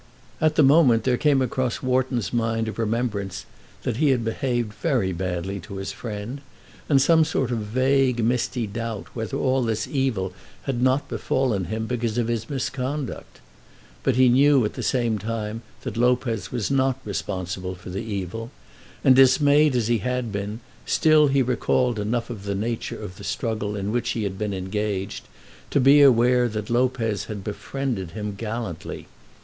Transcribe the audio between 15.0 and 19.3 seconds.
time that Lopez was not responsible for the evil, and